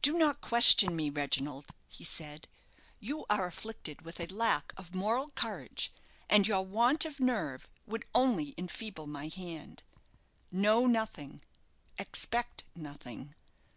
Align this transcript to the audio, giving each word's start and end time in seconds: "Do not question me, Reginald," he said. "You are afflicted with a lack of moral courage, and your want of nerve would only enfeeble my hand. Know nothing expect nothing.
"Do 0.00 0.16
not 0.16 0.40
question 0.40 0.94
me, 0.94 1.10
Reginald," 1.10 1.74
he 1.88 2.04
said. 2.04 2.46
"You 3.00 3.26
are 3.28 3.48
afflicted 3.48 4.02
with 4.02 4.20
a 4.20 4.28
lack 4.28 4.72
of 4.76 4.94
moral 4.94 5.30
courage, 5.30 5.92
and 6.30 6.46
your 6.46 6.64
want 6.64 7.04
of 7.04 7.18
nerve 7.18 7.68
would 7.84 8.04
only 8.14 8.54
enfeeble 8.56 9.08
my 9.08 9.26
hand. 9.26 9.82
Know 10.52 10.86
nothing 10.86 11.42
expect 11.98 12.62
nothing. 12.76 13.34